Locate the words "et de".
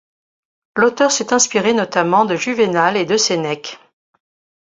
2.97-3.17